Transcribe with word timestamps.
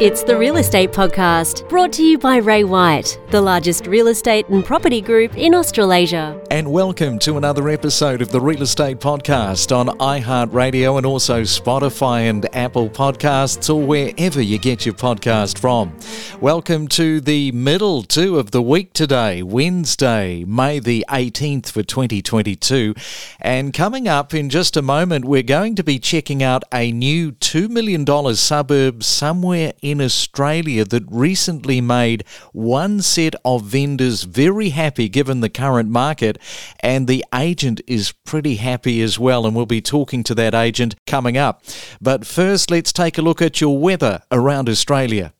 It's 0.00 0.22
the 0.22 0.38
Real 0.38 0.58
Estate 0.58 0.92
Podcast, 0.92 1.68
brought 1.68 1.92
to 1.94 2.04
you 2.04 2.18
by 2.18 2.36
Ray 2.36 2.62
White, 2.62 3.18
the 3.30 3.40
largest 3.40 3.88
real 3.88 4.06
estate 4.06 4.48
and 4.48 4.64
property 4.64 5.00
group 5.00 5.36
in 5.36 5.56
Australasia. 5.56 6.40
And 6.52 6.70
welcome 6.70 7.18
to 7.18 7.36
another 7.36 7.68
episode 7.68 8.22
of 8.22 8.30
the 8.30 8.40
Real 8.40 8.62
Estate 8.62 9.00
Podcast 9.00 9.76
on 9.76 9.88
iHeartRadio 9.98 10.98
and 10.98 11.04
also 11.04 11.42
Spotify 11.42 12.30
and 12.30 12.46
Apple 12.54 12.88
Podcasts 12.88 13.74
or 13.74 13.82
wherever 13.82 14.40
you 14.40 14.58
get 14.58 14.86
your 14.86 14.94
podcast 14.94 15.58
from. 15.58 15.98
Welcome 16.40 16.86
to 16.88 17.20
the 17.20 17.50
middle 17.50 18.04
two 18.04 18.38
of 18.38 18.52
the 18.52 18.62
week 18.62 18.92
today, 18.92 19.42
Wednesday, 19.42 20.44
May 20.44 20.78
the 20.78 21.04
18th 21.08 21.72
for 21.72 21.82
2022. 21.82 22.94
And 23.40 23.74
coming 23.74 24.06
up 24.06 24.32
in 24.32 24.48
just 24.48 24.76
a 24.76 24.82
moment, 24.82 25.24
we're 25.24 25.42
going 25.42 25.74
to 25.74 25.82
be 25.82 25.98
checking 25.98 26.40
out 26.40 26.62
a 26.72 26.92
new 26.92 27.32
$2 27.32 27.68
million 27.68 28.06
suburb 28.36 29.02
somewhere 29.02 29.72
in 29.82 29.87
Australia 30.00 30.84
that 30.84 31.04
recently 31.10 31.80
made 31.80 32.24
one 32.52 33.00
set 33.02 33.34
of 33.44 33.64
vendors 33.64 34.24
very 34.24 34.70
happy 34.70 35.08
given 35.08 35.40
the 35.40 35.48
current 35.48 35.90
market, 35.90 36.38
and 36.80 37.06
the 37.06 37.24
agent 37.34 37.80
is 37.86 38.12
pretty 38.24 38.56
happy 38.56 39.00
as 39.02 39.18
well. 39.18 39.46
And 39.46 39.56
we'll 39.56 39.66
be 39.66 39.80
talking 39.80 40.22
to 40.24 40.34
that 40.34 40.54
agent 40.54 40.94
coming 41.06 41.36
up. 41.36 41.62
But 42.00 42.26
first, 42.26 42.70
let's 42.70 42.92
take 42.92 43.18
a 43.18 43.22
look 43.22 43.40
at 43.40 43.60
your 43.60 43.78
weather 43.78 44.22
around 44.30 44.68
Australia. 44.68 45.32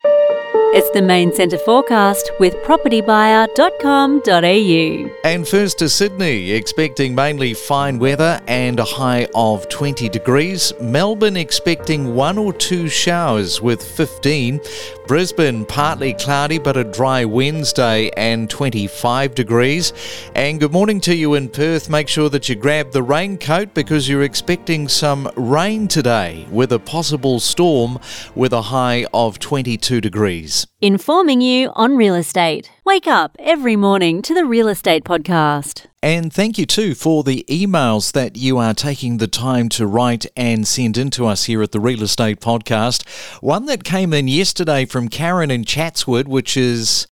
It's 0.70 0.90
the 0.90 1.00
main 1.00 1.32
centre 1.32 1.56
forecast 1.56 2.30
with 2.38 2.54
propertybuyer.com.au. 2.62 5.10
And 5.24 5.48
first 5.48 5.78
to 5.78 5.88
Sydney, 5.88 6.50
expecting 6.50 7.14
mainly 7.14 7.54
fine 7.54 7.98
weather 7.98 8.38
and 8.46 8.78
a 8.78 8.84
high 8.84 9.28
of 9.34 9.66
20 9.70 10.10
degrees. 10.10 10.74
Melbourne 10.78 11.38
expecting 11.38 12.14
one 12.14 12.36
or 12.36 12.52
two 12.52 12.86
showers 12.86 13.62
with 13.62 13.82
15. 13.82 14.60
Brisbane 15.06 15.64
partly 15.64 16.12
cloudy 16.12 16.58
but 16.58 16.76
a 16.76 16.84
dry 16.84 17.24
Wednesday 17.24 18.10
and 18.10 18.50
25 18.50 19.34
degrees. 19.34 19.94
And 20.34 20.60
good 20.60 20.72
morning 20.72 21.00
to 21.00 21.16
you 21.16 21.32
in 21.32 21.48
Perth. 21.48 21.88
Make 21.88 22.08
sure 22.08 22.28
that 22.28 22.50
you 22.50 22.56
grab 22.56 22.92
the 22.92 23.02
raincoat 23.02 23.72
because 23.72 24.06
you're 24.06 24.22
expecting 24.22 24.86
some 24.86 25.30
rain 25.34 25.88
today 25.88 26.46
with 26.50 26.72
a 26.72 26.78
possible 26.78 27.40
storm 27.40 27.98
with 28.34 28.52
a 28.52 28.60
high 28.60 29.06
of 29.14 29.38
22 29.38 30.02
degrees. 30.02 30.57
Informing 30.80 31.40
you 31.40 31.70
on 31.74 31.96
real 31.96 32.14
estate. 32.14 32.70
Wake 32.84 33.06
up 33.06 33.36
every 33.38 33.76
morning 33.76 34.22
to 34.22 34.34
the 34.34 34.44
Real 34.44 34.68
Estate 34.68 35.04
Podcast. 35.04 35.86
And 36.02 36.32
thank 36.32 36.58
you 36.58 36.66
too 36.66 36.94
for 36.94 37.22
the 37.22 37.44
emails 37.48 38.12
that 38.12 38.36
you 38.36 38.58
are 38.58 38.72
taking 38.72 39.18
the 39.18 39.26
time 39.26 39.68
to 39.70 39.86
write 39.86 40.26
and 40.36 40.66
send 40.66 40.96
in 40.96 41.10
to 41.10 41.26
us 41.26 41.44
here 41.44 41.62
at 41.62 41.72
the 41.72 41.80
Real 41.80 42.02
Estate 42.02 42.40
Podcast. 42.40 43.06
One 43.42 43.66
that 43.66 43.84
came 43.84 44.12
in 44.12 44.28
yesterday 44.28 44.84
from 44.84 45.08
Karen 45.08 45.50
in 45.50 45.64
Chatswood, 45.64 46.28
which 46.28 46.56
is 46.56 47.08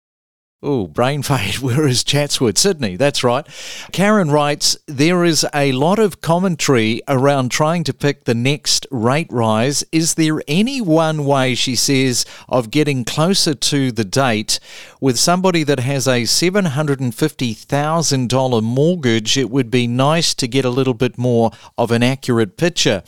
Oh, 0.64 0.86
brain 0.86 1.22
fade. 1.24 1.58
Where 1.58 1.88
is 1.88 2.04
Chatswood? 2.04 2.56
Sydney, 2.56 2.94
that's 2.96 3.24
right. 3.24 3.44
Karen 3.90 4.30
writes 4.30 4.76
There 4.86 5.24
is 5.24 5.44
a 5.52 5.72
lot 5.72 5.98
of 5.98 6.20
commentary 6.20 7.02
around 7.08 7.50
trying 7.50 7.82
to 7.84 7.92
pick 7.92 8.22
the 8.24 8.34
next 8.34 8.86
rate 8.92 9.26
rise. 9.32 9.82
Is 9.90 10.14
there 10.14 10.40
any 10.46 10.80
one 10.80 11.24
way, 11.24 11.56
she 11.56 11.74
says, 11.74 12.24
of 12.48 12.70
getting 12.70 13.04
closer 13.04 13.54
to 13.54 13.90
the 13.90 14.04
date? 14.04 14.60
With 15.00 15.18
somebody 15.18 15.64
that 15.64 15.80
has 15.80 16.06
a 16.06 16.22
$750,000 16.22 18.62
mortgage, 18.62 19.36
it 19.36 19.50
would 19.50 19.68
be 19.68 19.88
nice 19.88 20.32
to 20.34 20.46
get 20.46 20.64
a 20.64 20.70
little 20.70 20.94
bit 20.94 21.18
more 21.18 21.50
of 21.76 21.90
an 21.90 22.04
accurate 22.04 22.56
picture. 22.56 23.02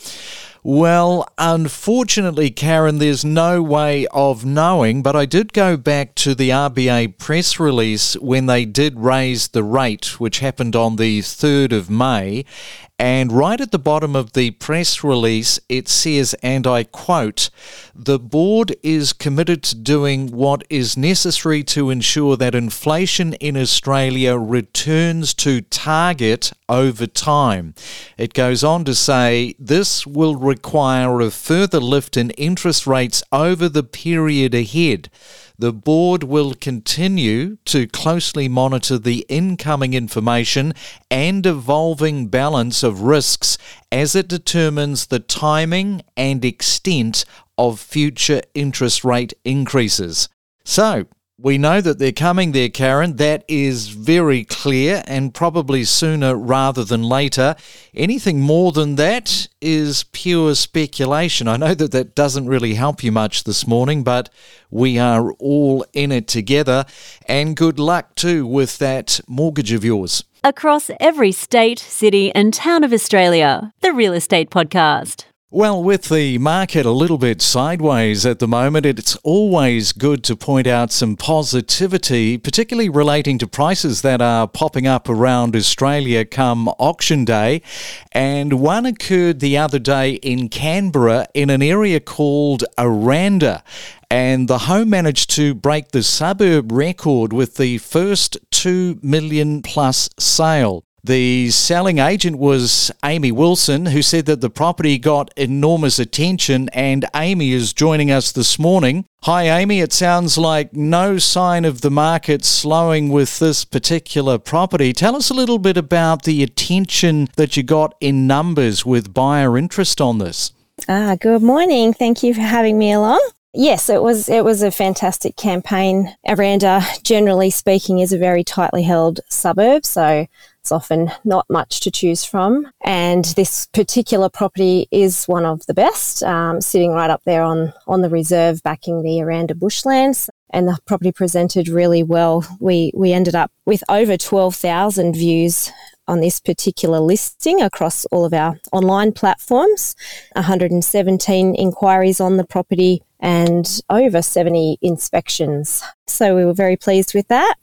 Well, 0.66 1.28
unfortunately, 1.36 2.48
Karen, 2.48 2.96
there's 2.96 3.22
no 3.22 3.62
way 3.62 4.06
of 4.12 4.46
knowing, 4.46 5.02
but 5.02 5.14
I 5.14 5.26
did 5.26 5.52
go 5.52 5.76
back 5.76 6.14
to 6.14 6.34
the 6.34 6.48
RBA 6.48 7.18
press 7.18 7.60
release 7.60 8.14
when 8.14 8.46
they 8.46 8.64
did 8.64 8.98
raise 8.98 9.48
the 9.48 9.62
rate, 9.62 10.18
which 10.18 10.38
happened 10.38 10.74
on 10.74 10.96
the 10.96 11.20
3rd 11.20 11.72
of 11.72 11.90
May. 11.90 12.46
And 12.96 13.32
right 13.32 13.60
at 13.60 13.72
the 13.72 13.78
bottom 13.78 14.14
of 14.14 14.34
the 14.34 14.52
press 14.52 15.02
release, 15.02 15.58
it 15.68 15.88
says, 15.88 16.32
and 16.44 16.64
I 16.64 16.84
quote, 16.84 17.50
the 17.92 18.20
board 18.20 18.76
is 18.84 19.12
committed 19.12 19.64
to 19.64 19.76
doing 19.76 20.30
what 20.30 20.64
is 20.70 20.96
necessary 20.96 21.64
to 21.64 21.90
ensure 21.90 22.36
that 22.36 22.54
inflation 22.54 23.34
in 23.34 23.56
Australia 23.56 24.36
returns 24.36 25.34
to 25.34 25.60
target 25.62 26.52
over 26.68 27.08
time. 27.08 27.74
It 28.16 28.32
goes 28.32 28.62
on 28.62 28.84
to 28.84 28.94
say 28.94 29.56
this 29.58 30.06
will 30.06 30.36
require 30.36 31.20
a 31.20 31.32
further 31.32 31.80
lift 31.80 32.16
in 32.16 32.30
interest 32.30 32.86
rates 32.86 33.24
over 33.32 33.68
the 33.68 33.82
period 33.82 34.54
ahead. 34.54 35.10
The 35.56 35.72
board 35.72 36.24
will 36.24 36.54
continue 36.54 37.58
to 37.66 37.86
closely 37.86 38.48
monitor 38.48 38.98
the 38.98 39.24
incoming 39.28 39.94
information 39.94 40.74
and 41.10 41.46
evolving 41.46 42.26
balance 42.26 42.82
of 42.82 43.02
risks 43.02 43.56
as 43.92 44.16
it 44.16 44.26
determines 44.26 45.06
the 45.06 45.20
timing 45.20 46.02
and 46.16 46.44
extent 46.44 47.24
of 47.56 47.78
future 47.78 48.42
interest 48.54 49.04
rate 49.04 49.32
increases. 49.44 50.28
So, 50.64 51.06
we 51.36 51.58
know 51.58 51.80
that 51.80 51.98
they're 51.98 52.12
coming 52.12 52.52
there, 52.52 52.68
Karen. 52.68 53.16
That 53.16 53.44
is 53.48 53.88
very 53.88 54.44
clear 54.44 55.02
and 55.06 55.34
probably 55.34 55.82
sooner 55.82 56.36
rather 56.36 56.84
than 56.84 57.02
later. 57.02 57.56
Anything 57.92 58.40
more 58.40 58.70
than 58.70 58.94
that 58.96 59.48
is 59.60 60.04
pure 60.12 60.54
speculation. 60.54 61.48
I 61.48 61.56
know 61.56 61.74
that 61.74 61.90
that 61.90 62.14
doesn't 62.14 62.46
really 62.46 62.74
help 62.74 63.02
you 63.02 63.10
much 63.10 63.44
this 63.44 63.66
morning, 63.66 64.04
but 64.04 64.30
we 64.70 64.96
are 64.98 65.32
all 65.32 65.84
in 65.92 66.12
it 66.12 66.28
together. 66.28 66.84
And 67.26 67.56
good 67.56 67.80
luck 67.80 68.14
too 68.14 68.46
with 68.46 68.78
that 68.78 69.20
mortgage 69.26 69.72
of 69.72 69.84
yours. 69.84 70.22
Across 70.44 70.90
every 71.00 71.32
state, 71.32 71.78
city, 71.78 72.32
and 72.34 72.54
town 72.54 72.84
of 72.84 72.92
Australia, 72.92 73.72
the 73.80 73.92
Real 73.92 74.12
Estate 74.12 74.50
Podcast. 74.50 75.24
Well, 75.54 75.84
with 75.84 76.08
the 76.08 76.38
market 76.38 76.84
a 76.84 76.90
little 76.90 77.16
bit 77.16 77.40
sideways 77.40 78.26
at 78.26 78.40
the 78.40 78.48
moment, 78.48 78.86
it's 78.86 79.14
always 79.22 79.92
good 79.92 80.24
to 80.24 80.34
point 80.34 80.66
out 80.66 80.90
some 80.90 81.14
positivity, 81.14 82.38
particularly 82.38 82.88
relating 82.88 83.38
to 83.38 83.46
prices 83.46 84.02
that 84.02 84.20
are 84.20 84.48
popping 84.48 84.88
up 84.88 85.08
around 85.08 85.54
Australia 85.54 86.24
come 86.24 86.66
auction 86.80 87.24
day. 87.24 87.62
And 88.10 88.54
one 88.54 88.84
occurred 88.84 89.38
the 89.38 89.56
other 89.56 89.78
day 89.78 90.14
in 90.14 90.48
Canberra 90.48 91.28
in 91.34 91.50
an 91.50 91.62
area 91.62 92.00
called 92.00 92.64
Aranda 92.76 93.62
and 94.10 94.48
the 94.48 94.58
home 94.58 94.90
managed 94.90 95.30
to 95.36 95.54
break 95.54 95.92
the 95.92 96.02
suburb 96.02 96.72
record 96.72 97.32
with 97.32 97.58
the 97.58 97.78
first 97.78 98.38
2 98.50 98.98
million 99.02 99.62
plus 99.62 100.08
sale. 100.18 100.84
The 101.06 101.50
selling 101.50 101.98
agent 101.98 102.38
was 102.38 102.90
Amy 103.04 103.30
Wilson, 103.30 103.84
who 103.84 104.00
said 104.00 104.24
that 104.24 104.40
the 104.40 104.48
property 104.48 104.96
got 104.96 105.30
enormous 105.36 105.98
attention, 105.98 106.70
and 106.70 107.04
Amy 107.14 107.52
is 107.52 107.74
joining 107.74 108.10
us 108.10 108.32
this 108.32 108.58
morning. 108.58 109.04
Hi, 109.24 109.42
Amy. 109.60 109.80
It 109.80 109.92
sounds 109.92 110.38
like 110.38 110.72
no 110.72 111.18
sign 111.18 111.66
of 111.66 111.82
the 111.82 111.90
market 111.90 112.42
slowing 112.42 113.10
with 113.10 113.38
this 113.38 113.66
particular 113.66 114.38
property. 114.38 114.94
Tell 114.94 115.14
us 115.14 115.28
a 115.28 115.34
little 115.34 115.58
bit 115.58 115.76
about 115.76 116.22
the 116.22 116.42
attention 116.42 117.28
that 117.36 117.54
you 117.54 117.62
got 117.62 117.94
in 118.00 118.26
numbers 118.26 118.86
with 118.86 119.12
buyer 119.12 119.58
interest 119.58 120.00
on 120.00 120.16
this. 120.16 120.52
Ah, 120.88 121.16
good 121.20 121.42
morning. 121.42 121.92
Thank 121.92 122.22
you 122.22 122.32
for 122.32 122.40
having 122.40 122.78
me 122.78 122.92
along. 122.92 123.20
Yes, 123.52 123.90
it 123.90 124.02
was 124.02 124.30
it 124.30 124.42
was 124.42 124.62
a 124.62 124.70
fantastic 124.70 125.36
campaign. 125.36 126.16
Aranda, 126.26 126.80
generally 127.02 127.50
speaking, 127.50 127.98
is 127.98 128.12
a 128.12 128.18
very 128.18 128.42
tightly 128.42 128.82
held 128.84 129.20
suburb, 129.28 129.84
so 129.84 130.26
it's 130.64 130.72
often 130.72 131.10
not 131.24 131.44
much 131.50 131.80
to 131.80 131.90
choose 131.90 132.24
from. 132.24 132.66
And 132.86 133.26
this 133.36 133.66
particular 133.66 134.30
property 134.30 134.88
is 134.90 135.26
one 135.26 135.44
of 135.44 135.66
the 135.66 135.74
best, 135.74 136.22
um, 136.22 136.62
sitting 136.62 136.92
right 136.92 137.10
up 137.10 137.20
there 137.26 137.42
on, 137.42 137.74
on 137.86 138.00
the 138.00 138.08
reserve 138.08 138.62
backing 138.62 139.02
the 139.02 139.20
Aranda 139.20 139.52
bushlands. 139.52 140.30
And 140.48 140.66
the 140.66 140.78
property 140.86 141.12
presented 141.12 141.68
really 141.68 142.02
well. 142.02 142.46
We, 142.60 142.92
we 142.94 143.12
ended 143.12 143.34
up 143.34 143.52
with 143.66 143.84
over 143.90 144.16
12,000 144.16 145.12
views 145.12 145.70
on 146.08 146.20
this 146.20 146.40
particular 146.40 146.98
listing 146.98 147.60
across 147.60 148.06
all 148.06 148.24
of 148.24 148.32
our 148.32 148.58
online 148.72 149.12
platforms, 149.12 149.94
117 150.34 151.54
inquiries 151.56 152.22
on 152.22 152.38
the 152.38 152.44
property 152.44 153.02
and 153.20 153.82
over 153.90 154.22
70 154.22 154.78
inspections. 154.80 155.82
So 156.06 156.34
we 156.34 156.46
were 156.46 156.54
very 156.54 156.76
pleased 156.76 157.14
with 157.14 157.28
that. 157.28 157.56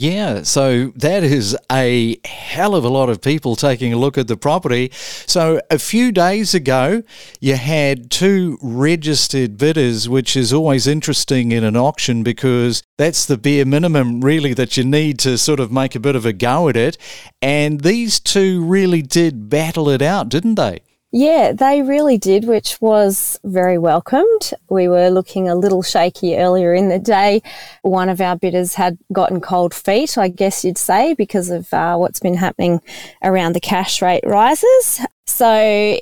Yeah, 0.00 0.44
so 0.44 0.92
that 0.94 1.24
is 1.24 1.56
a 1.72 2.20
hell 2.24 2.76
of 2.76 2.84
a 2.84 2.88
lot 2.88 3.08
of 3.08 3.20
people 3.20 3.56
taking 3.56 3.92
a 3.92 3.96
look 3.96 4.16
at 4.16 4.28
the 4.28 4.36
property. 4.36 4.92
So 4.92 5.60
a 5.72 5.78
few 5.80 6.12
days 6.12 6.54
ago, 6.54 7.02
you 7.40 7.56
had 7.56 8.08
two 8.08 8.58
registered 8.62 9.58
bidders, 9.58 10.08
which 10.08 10.36
is 10.36 10.52
always 10.52 10.86
interesting 10.86 11.50
in 11.50 11.64
an 11.64 11.76
auction 11.76 12.22
because 12.22 12.84
that's 12.96 13.26
the 13.26 13.36
bare 13.36 13.66
minimum 13.66 14.20
really 14.20 14.54
that 14.54 14.76
you 14.76 14.84
need 14.84 15.18
to 15.18 15.36
sort 15.36 15.58
of 15.58 15.72
make 15.72 15.96
a 15.96 16.00
bit 16.00 16.14
of 16.14 16.24
a 16.24 16.32
go 16.32 16.68
at 16.68 16.76
it. 16.76 16.96
And 17.42 17.80
these 17.80 18.20
two 18.20 18.62
really 18.64 19.02
did 19.02 19.50
battle 19.50 19.88
it 19.88 20.00
out, 20.00 20.28
didn't 20.28 20.54
they? 20.54 20.78
Yeah, 21.10 21.52
they 21.52 21.80
really 21.80 22.18
did, 22.18 22.44
which 22.44 22.78
was 22.82 23.40
very 23.42 23.78
welcomed. 23.78 24.52
We 24.68 24.88
were 24.88 25.08
looking 25.08 25.48
a 25.48 25.54
little 25.54 25.82
shaky 25.82 26.36
earlier 26.36 26.74
in 26.74 26.90
the 26.90 26.98
day. 26.98 27.40
One 27.80 28.10
of 28.10 28.20
our 28.20 28.36
bidders 28.36 28.74
had 28.74 28.98
gotten 29.10 29.40
cold 29.40 29.72
feet, 29.72 30.18
I 30.18 30.28
guess 30.28 30.66
you'd 30.66 30.76
say, 30.76 31.14
because 31.14 31.48
of 31.48 31.72
uh, 31.72 31.96
what's 31.96 32.20
been 32.20 32.36
happening 32.36 32.82
around 33.22 33.54
the 33.54 33.60
cash 33.60 34.02
rate 34.02 34.24
rises. 34.26 35.00
So 35.26 35.50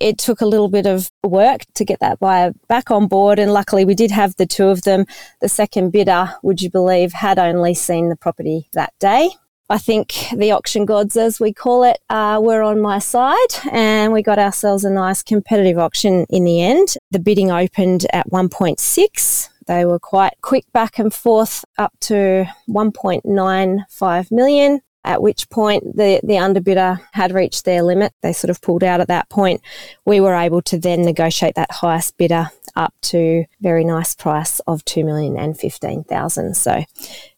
it 0.01 0.19
took 0.19 0.41
a 0.41 0.47
little 0.47 0.69
bit 0.69 0.87
of 0.87 1.09
work 1.23 1.63
to 1.75 1.85
get 1.85 2.01
that 2.01 2.19
buyer 2.19 2.53
back 2.69 2.91
on 2.91 3.07
board. 3.07 3.39
And 3.39 3.53
luckily, 3.53 3.85
we 3.85 3.95
did 3.95 4.11
have 4.11 4.35
the 4.37 4.47
two 4.47 4.67
of 4.67 4.83
them. 4.83 5.05
The 5.41 5.49
second 5.49 5.93
bidder, 5.93 6.35
would 6.43 6.63
you 6.63 6.71
believe, 6.71 7.13
had 7.13 7.39
only 7.39 7.75
seen 7.75 8.09
the 8.09 8.17
property 8.17 8.69
that 8.73 8.93
day. 8.99 9.31
I 9.69 9.79
think 9.79 10.15
the 10.37 10.53
auction 10.53 10.85
gods, 10.85 11.17
as 11.17 11.41
we 11.41 11.53
call 11.53 11.83
it, 11.83 11.99
uh, 12.09 12.41
were 12.43 12.63
on 12.63 12.81
my 12.81 13.01
side, 13.01 13.35
and 13.73 14.13
we 14.13 14.23
got 14.23 14.39
ourselves 14.39 14.85
a 14.85 14.91
nice 14.91 15.25
competitive 15.25 15.77
auction 15.77 16.25
in 16.31 16.45
the 16.45 16.63
end. 16.63 16.95
The 17.11 17.19
bidding 17.19 17.51
opened 17.51 18.07
at 18.13 18.31
1.6. 18.31 19.49
They 19.67 19.85
were 19.85 19.99
quite 19.99 20.35
quick 20.43 20.65
back 20.73 21.01
and 21.01 21.13
forth 21.13 21.65
up 21.77 21.93
to 22.03 22.47
1.95 22.69 24.31
million 24.31 24.83
at 25.07 25.23
which 25.23 25.49
point 25.49 25.97
the, 25.97 26.21
the 26.23 26.35
underbidder 26.35 27.01
had 27.13 27.33
reached 27.33 27.65
their 27.65 27.83
limit. 27.83 28.13
They 28.23 28.33
sort 28.33 28.51
of 28.51 28.61
pulled 28.61 28.85
out 28.85 29.01
at 29.01 29.09
that 29.09 29.29
point. 29.31 29.63
We 30.05 30.21
were 30.21 30.35
able 30.35 30.61
to 30.63 30.79
then 30.79 31.03
negotiate 31.03 31.55
that 31.55 31.71
highest 31.71 32.19
bidder 32.19 32.51
up 32.75 32.93
to 33.01 33.45
very 33.61 33.85
nice 33.85 34.15
price 34.15 34.61
of 34.61 34.85
two 34.85 35.05
million 35.05 35.39
and 35.39 35.59
fifteen 35.59 36.05
thousand. 36.05 36.57
So 36.57 36.85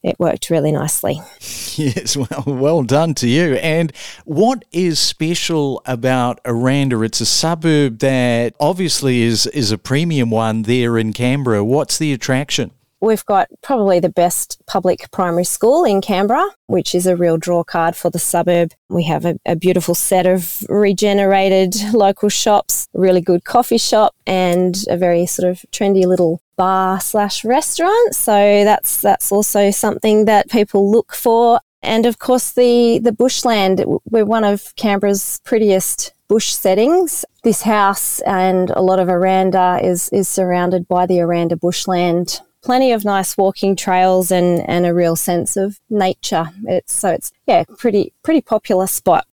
it 0.02 0.18
worked 0.18 0.50
really 0.50 0.72
nicely. 0.72 1.20
Yes, 1.78 2.16
well, 2.16 2.42
well 2.44 2.82
done 2.82 3.14
to 3.14 3.28
you. 3.28 3.54
And 3.54 3.92
what 4.24 4.64
is 4.72 4.98
special 4.98 5.80
about 5.86 6.40
Aranda? 6.44 7.02
It's 7.02 7.20
a 7.20 7.26
suburb 7.26 8.00
that 8.00 8.56
obviously 8.58 9.22
is 9.22 9.46
is 9.46 9.70
a 9.70 9.78
premium 9.78 10.28
one 10.28 10.62
there 10.62 10.98
in 10.98 11.12
Canberra. 11.12 11.62
What's 11.62 11.96
the 11.96 12.12
attraction? 12.12 12.72
We've 13.00 13.24
got 13.26 13.48
probably 13.62 14.00
the 14.00 14.08
best 14.08 14.60
public 14.66 15.10
primary 15.12 15.44
school 15.44 15.84
in 15.84 16.00
Canberra, 16.00 16.44
which 16.66 16.94
is 16.94 17.06
a 17.06 17.16
real 17.16 17.36
draw 17.36 17.62
card 17.62 17.94
for 17.94 18.10
the 18.10 18.18
suburb. 18.18 18.72
We 18.88 19.04
have 19.04 19.24
a, 19.24 19.38
a, 19.46 19.54
beautiful 19.54 19.94
set 19.94 20.26
of 20.26 20.64
regenerated 20.68 21.76
local 21.92 22.28
shops, 22.28 22.88
really 22.92 23.20
good 23.20 23.44
coffee 23.44 23.78
shop, 23.78 24.14
and 24.26 24.76
a 24.88 24.96
very 24.96 25.26
sort 25.26 25.48
of 25.48 25.64
trendy 25.70 26.06
little 26.06 26.40
bar 26.56 27.00
slash 27.00 27.44
restaurant. 27.44 28.14
So 28.16 28.64
that's 28.64 29.00
that's 29.00 29.30
also 29.30 29.70
something 29.70 30.24
that 30.24 30.50
people 30.50 30.90
look 30.90 31.14
for. 31.14 31.60
And 31.82 32.04
of 32.04 32.18
course, 32.18 32.52
the 32.52 32.98
the 32.98 33.12
bushland. 33.12 33.84
We're 34.10 34.24
one 34.24 34.44
of 34.44 34.74
Canberra's 34.74 35.40
prettiest 35.44 36.12
bush 36.28 36.52
settings. 36.52 37.24
This 37.44 37.62
house 37.62 38.20
and 38.20 38.70
a 38.70 38.82
lot 38.82 38.98
of 38.98 39.08
Aranda 39.08 39.78
is 39.82 40.08
is 40.10 40.28
surrounded 40.28 40.88
by 40.88 41.06
the 41.06 41.20
Aranda 41.20 41.56
bushland 41.56 42.40
plenty 42.62 42.92
of 42.92 43.04
nice 43.04 43.36
walking 43.36 43.76
trails 43.76 44.30
and, 44.30 44.68
and 44.68 44.86
a 44.86 44.94
real 44.94 45.16
sense 45.16 45.56
of 45.56 45.80
nature. 45.90 46.50
It's 46.64 46.92
so 46.92 47.10
it's 47.10 47.32
yeah, 47.46 47.64
pretty 47.78 48.12
pretty 48.22 48.40
popular 48.40 48.86
spot. 48.86 49.26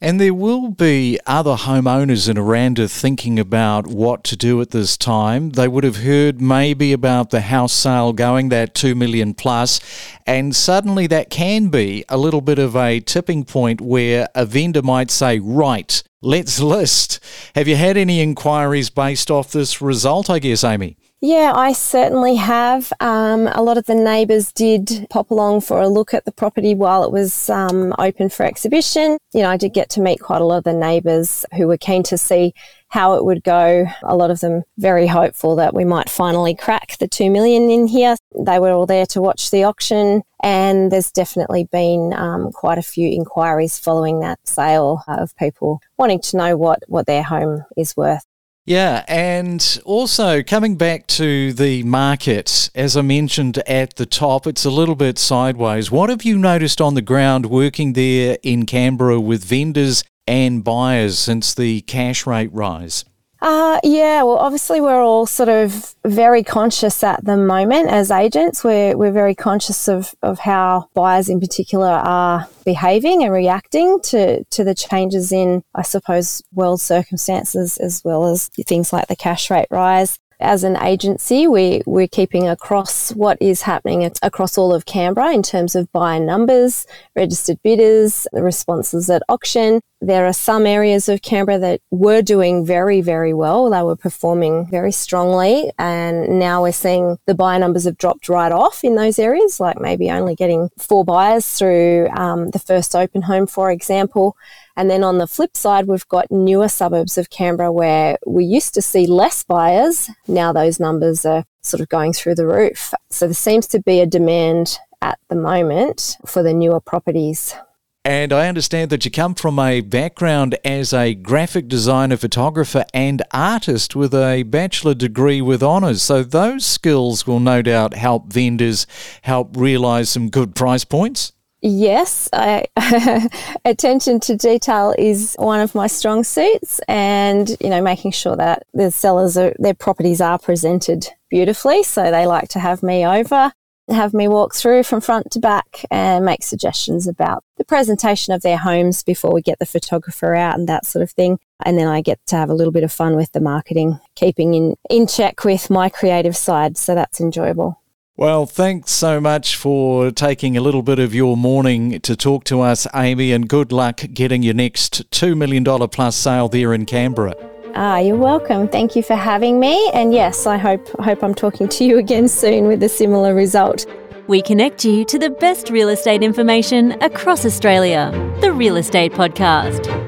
And 0.00 0.20
there 0.20 0.34
will 0.34 0.70
be 0.70 1.18
other 1.26 1.56
homeowners 1.56 2.28
in 2.28 2.38
Aranda 2.38 2.86
thinking 2.86 3.36
about 3.36 3.88
what 3.88 4.22
to 4.24 4.36
do 4.36 4.60
at 4.60 4.70
this 4.70 4.96
time. 4.96 5.50
They 5.50 5.66
would 5.66 5.82
have 5.82 5.96
heard 5.96 6.40
maybe 6.40 6.92
about 6.92 7.30
the 7.30 7.40
house 7.40 7.72
sale 7.72 8.12
going, 8.12 8.48
that 8.50 8.76
2 8.76 8.94
million 8.94 9.34
plus, 9.34 9.80
and 10.24 10.54
suddenly 10.54 11.08
that 11.08 11.30
can 11.30 11.66
be 11.66 12.04
a 12.08 12.16
little 12.16 12.40
bit 12.40 12.60
of 12.60 12.76
a 12.76 13.00
tipping 13.00 13.44
point 13.44 13.80
where 13.80 14.28
a 14.36 14.46
vendor 14.46 14.82
might 14.82 15.10
say, 15.10 15.40
right, 15.40 16.00
let's 16.22 16.60
list. 16.60 17.18
Have 17.56 17.66
you 17.66 17.74
had 17.74 17.96
any 17.96 18.20
inquiries 18.20 18.90
based 18.90 19.32
off 19.32 19.50
this 19.50 19.82
result, 19.82 20.30
I 20.30 20.38
guess, 20.38 20.62
Amy? 20.62 20.96
Yeah, 21.20 21.52
I 21.52 21.72
certainly 21.72 22.36
have. 22.36 22.92
Um, 23.00 23.48
a 23.48 23.60
lot 23.60 23.76
of 23.76 23.86
the 23.86 23.94
neighbours 23.96 24.52
did 24.52 25.08
pop 25.10 25.32
along 25.32 25.62
for 25.62 25.80
a 25.80 25.88
look 25.88 26.14
at 26.14 26.24
the 26.24 26.30
property 26.30 26.76
while 26.76 27.02
it 27.02 27.10
was 27.10 27.50
um, 27.50 27.92
open 27.98 28.28
for 28.28 28.46
exhibition. 28.46 29.18
You 29.34 29.42
know, 29.42 29.50
I 29.50 29.56
did 29.56 29.74
get 29.74 29.90
to 29.90 30.00
meet 30.00 30.20
quite 30.20 30.40
a 30.40 30.44
lot 30.44 30.58
of 30.58 30.64
the 30.64 30.72
neighbours 30.72 31.44
who 31.56 31.66
were 31.66 31.76
keen 31.76 32.04
to 32.04 32.16
see 32.16 32.54
how 32.90 33.14
it 33.14 33.24
would 33.24 33.42
go. 33.42 33.86
A 34.04 34.14
lot 34.14 34.30
of 34.30 34.38
them 34.38 34.62
very 34.78 35.08
hopeful 35.08 35.56
that 35.56 35.74
we 35.74 35.84
might 35.84 36.08
finally 36.08 36.54
crack 36.54 36.96
the 36.98 37.08
2 37.08 37.30
million 37.30 37.68
in 37.68 37.88
here. 37.88 38.14
They 38.38 38.60
were 38.60 38.70
all 38.70 38.86
there 38.86 39.06
to 39.06 39.20
watch 39.20 39.50
the 39.50 39.64
auction, 39.64 40.22
and 40.44 40.92
there's 40.92 41.10
definitely 41.10 41.64
been 41.64 42.12
um, 42.14 42.52
quite 42.52 42.78
a 42.78 42.82
few 42.82 43.10
inquiries 43.10 43.76
following 43.76 44.20
that 44.20 44.38
sale 44.44 45.02
of 45.08 45.34
people 45.36 45.80
wanting 45.96 46.20
to 46.20 46.36
know 46.36 46.56
what, 46.56 46.84
what 46.86 47.06
their 47.06 47.24
home 47.24 47.64
is 47.76 47.96
worth. 47.96 48.24
Yeah, 48.68 49.02
and 49.08 49.80
also 49.86 50.42
coming 50.42 50.76
back 50.76 51.06
to 51.06 51.54
the 51.54 51.84
market, 51.84 52.68
as 52.74 52.98
I 52.98 53.00
mentioned 53.00 53.56
at 53.66 53.96
the 53.96 54.04
top, 54.04 54.46
it's 54.46 54.66
a 54.66 54.70
little 54.70 54.94
bit 54.94 55.16
sideways. 55.18 55.90
What 55.90 56.10
have 56.10 56.22
you 56.22 56.36
noticed 56.36 56.78
on 56.78 56.92
the 56.92 57.00
ground 57.00 57.46
working 57.46 57.94
there 57.94 58.36
in 58.42 58.66
Canberra 58.66 59.20
with 59.20 59.42
vendors 59.42 60.04
and 60.26 60.62
buyers 60.62 61.18
since 61.18 61.54
the 61.54 61.80
cash 61.80 62.26
rate 62.26 62.52
rise? 62.52 63.06
Uh, 63.40 63.78
yeah, 63.84 64.22
well, 64.24 64.36
obviously, 64.36 64.80
we're 64.80 65.00
all 65.00 65.24
sort 65.24 65.48
of 65.48 65.94
very 66.04 66.42
conscious 66.42 67.04
at 67.04 67.24
the 67.24 67.36
moment 67.36 67.88
as 67.88 68.10
agents. 68.10 68.64
We're, 68.64 68.96
we're 68.96 69.12
very 69.12 69.34
conscious 69.34 69.88
of, 69.88 70.12
of 70.22 70.40
how 70.40 70.88
buyers 70.94 71.28
in 71.28 71.38
particular 71.38 71.86
are 71.88 72.48
behaving 72.64 73.22
and 73.22 73.32
reacting 73.32 74.00
to, 74.04 74.42
to 74.44 74.64
the 74.64 74.74
changes 74.74 75.30
in, 75.30 75.62
I 75.74 75.82
suppose, 75.82 76.42
world 76.52 76.80
circumstances 76.80 77.76
as 77.78 78.02
well 78.04 78.26
as 78.26 78.48
things 78.66 78.92
like 78.92 79.06
the 79.06 79.16
cash 79.16 79.50
rate 79.50 79.68
rise 79.70 80.18
as 80.40 80.64
an 80.64 80.76
agency, 80.76 81.46
we, 81.48 81.82
we're 81.86 82.08
keeping 82.08 82.48
across 82.48 83.10
what 83.14 83.38
is 83.40 83.62
happening 83.62 84.10
across 84.22 84.56
all 84.56 84.72
of 84.72 84.86
Canberra 84.86 85.32
in 85.32 85.42
terms 85.42 85.74
of 85.74 85.90
buyer 85.92 86.20
numbers, 86.20 86.86
registered 87.16 87.60
bidders, 87.62 88.26
responses 88.32 89.10
at 89.10 89.22
auction. 89.28 89.80
There 90.00 90.26
are 90.26 90.32
some 90.32 90.64
areas 90.64 91.08
of 91.08 91.22
Canberra 91.22 91.58
that 91.58 91.80
were 91.90 92.22
doing 92.22 92.64
very, 92.64 93.00
very 93.00 93.34
well. 93.34 93.68
They 93.68 93.82
were 93.82 93.96
performing 93.96 94.68
very 94.70 94.92
strongly. 94.92 95.72
And 95.76 96.38
now 96.38 96.62
we're 96.62 96.72
seeing 96.72 97.18
the 97.26 97.34
buyer 97.34 97.58
numbers 97.58 97.84
have 97.84 97.98
dropped 97.98 98.28
right 98.28 98.52
off 98.52 98.84
in 98.84 98.94
those 98.94 99.18
areas, 99.18 99.58
like 99.58 99.80
maybe 99.80 100.08
only 100.08 100.36
getting 100.36 100.70
four 100.78 101.04
buyers 101.04 101.58
through 101.58 102.08
um, 102.10 102.50
the 102.50 102.60
first 102.60 102.94
open 102.94 103.22
home, 103.22 103.48
for 103.48 103.72
example. 103.72 104.36
And 104.78 104.88
then 104.88 105.02
on 105.02 105.18
the 105.18 105.26
flip 105.26 105.56
side, 105.56 105.88
we've 105.88 106.06
got 106.06 106.30
newer 106.30 106.68
suburbs 106.68 107.18
of 107.18 107.30
Canberra 107.30 107.72
where 107.72 108.16
we 108.24 108.44
used 108.44 108.74
to 108.74 108.80
see 108.80 109.08
less 109.08 109.42
buyers. 109.42 110.08
Now 110.28 110.52
those 110.52 110.78
numbers 110.78 111.26
are 111.26 111.44
sort 111.62 111.80
of 111.80 111.88
going 111.88 112.12
through 112.12 112.36
the 112.36 112.46
roof. 112.46 112.94
So 113.10 113.26
there 113.26 113.34
seems 113.34 113.66
to 113.68 113.80
be 113.80 113.98
a 113.98 114.06
demand 114.06 114.78
at 115.02 115.18
the 115.28 115.34
moment 115.34 116.16
for 116.24 116.44
the 116.44 116.54
newer 116.54 116.78
properties. 116.80 117.56
And 118.04 118.32
I 118.32 118.46
understand 118.48 118.90
that 118.90 119.04
you 119.04 119.10
come 119.10 119.34
from 119.34 119.58
a 119.58 119.80
background 119.80 120.56
as 120.64 120.92
a 120.92 121.12
graphic 121.12 121.66
designer, 121.66 122.16
photographer, 122.16 122.84
and 122.94 123.20
artist 123.32 123.96
with 123.96 124.14
a 124.14 124.44
bachelor 124.44 124.94
degree 124.94 125.42
with 125.42 125.60
honours. 125.60 126.02
So 126.02 126.22
those 126.22 126.64
skills 126.64 127.26
will 127.26 127.40
no 127.40 127.62
doubt 127.62 127.94
help 127.94 128.32
vendors 128.32 128.86
help 129.22 129.56
realise 129.56 130.10
some 130.10 130.30
good 130.30 130.54
price 130.54 130.84
points. 130.84 131.32
Yes, 131.60 132.28
I, 132.32 132.66
attention 133.64 134.20
to 134.20 134.36
detail 134.36 134.94
is 134.96 135.34
one 135.38 135.58
of 135.58 135.74
my 135.74 135.88
strong 135.88 136.22
suits, 136.22 136.80
and 136.86 137.56
you 137.60 137.68
know, 137.68 137.82
making 137.82 138.12
sure 138.12 138.36
that 138.36 138.64
the 138.74 138.92
sellers 138.92 139.36
are, 139.36 139.54
their 139.58 139.74
properties 139.74 140.20
are 140.20 140.38
presented 140.38 141.08
beautifully. 141.30 141.82
So 141.82 142.10
they 142.10 142.26
like 142.26 142.48
to 142.50 142.60
have 142.60 142.84
me 142.84 143.04
over, 143.04 143.52
have 143.88 144.14
me 144.14 144.28
walk 144.28 144.54
through 144.54 144.84
from 144.84 145.00
front 145.00 145.32
to 145.32 145.40
back, 145.40 145.84
and 145.90 146.24
make 146.24 146.44
suggestions 146.44 147.08
about 147.08 147.42
the 147.56 147.64
presentation 147.64 148.32
of 148.32 148.42
their 148.42 148.58
homes 148.58 149.02
before 149.02 149.34
we 149.34 149.42
get 149.42 149.58
the 149.58 149.66
photographer 149.66 150.36
out 150.36 150.56
and 150.56 150.68
that 150.68 150.86
sort 150.86 151.02
of 151.02 151.10
thing. 151.10 151.40
And 151.64 151.76
then 151.76 151.88
I 151.88 152.02
get 152.02 152.20
to 152.28 152.36
have 152.36 152.50
a 152.50 152.54
little 152.54 152.72
bit 152.72 152.84
of 152.84 152.92
fun 152.92 153.16
with 153.16 153.32
the 153.32 153.40
marketing, 153.40 153.98
keeping 154.14 154.54
in 154.54 154.76
in 154.88 155.08
check 155.08 155.42
with 155.44 155.70
my 155.70 155.88
creative 155.88 156.36
side. 156.36 156.76
So 156.76 156.94
that's 156.94 157.20
enjoyable. 157.20 157.80
Well, 158.18 158.46
thanks 158.46 158.90
so 158.90 159.20
much 159.20 159.54
for 159.54 160.10
taking 160.10 160.56
a 160.56 160.60
little 160.60 160.82
bit 160.82 160.98
of 160.98 161.14
your 161.14 161.36
morning 161.36 162.00
to 162.00 162.16
talk 162.16 162.42
to 162.46 162.62
us, 162.62 162.84
Amy, 162.92 163.30
and 163.30 163.48
good 163.48 163.70
luck 163.70 164.00
getting 164.12 164.42
your 164.42 164.54
next 164.54 165.08
$2 165.12 165.36
million 165.36 165.64
plus 165.64 166.16
sale 166.16 166.48
there 166.48 166.74
in 166.74 166.84
Canberra. 166.84 167.36
Ah, 167.76 167.98
you're 167.98 168.16
welcome. 168.16 168.66
Thank 168.66 168.96
you 168.96 169.04
for 169.04 169.14
having 169.14 169.60
me. 169.60 169.88
And 169.94 170.12
yes, 170.12 170.48
I 170.48 170.56
hope 170.56 170.88
hope 170.98 171.22
I'm 171.22 171.32
talking 171.32 171.68
to 171.68 171.84
you 171.84 171.96
again 171.98 172.26
soon 172.26 172.66
with 172.66 172.82
a 172.82 172.88
similar 172.88 173.36
result. 173.36 173.86
We 174.26 174.42
connect 174.42 174.84
you 174.84 175.04
to 175.04 175.16
the 175.16 175.30
best 175.30 175.70
real 175.70 175.88
estate 175.88 176.24
information 176.24 177.00
across 177.00 177.46
Australia. 177.46 178.10
The 178.40 178.50
Real 178.50 178.76
Estate 178.78 179.12
Podcast. 179.12 180.07